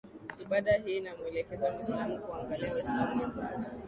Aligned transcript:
ibada 0.41 0.73
hii 0.77 0.97
inamuelekeza 0.97 1.71
muislamu 1.71 2.17
kuwaangalia 2.17 2.73
waislamu 2.73 3.21
wenzake 3.21 3.65